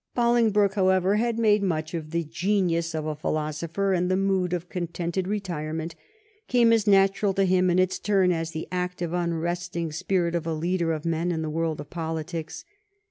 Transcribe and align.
Bolingbroke, 0.15 0.73
however, 0.73 1.17
had 1.17 1.37
much 1.61 1.93
of 1.93 2.09
the 2.09 2.23
genius 2.23 2.95
of 2.95 3.05
a 3.05 3.13
philosopher, 3.15 3.93
and 3.93 4.09
the 4.09 4.17
mood 4.17 4.51
of 4.51 4.67
contented 4.67 5.27
retirement 5.27 5.93
came 6.47 6.73
as 6.73 6.87
natural 6.87 7.35
to 7.35 7.43
him 7.45 7.69
in 7.69 7.77
its 7.77 7.99
turn 7.99 8.31
as 8.31 8.49
the 8.49 8.67
active, 8.71 9.13
unresting 9.13 9.91
spirit 9.91 10.33
of 10.33 10.47
a 10.47 10.55
leader 10.55 10.91
of 10.91 11.05
men 11.05 11.31
in 11.31 11.43
the 11.43 11.51
world 11.51 11.79
of 11.79 11.91
politics. 11.91 12.65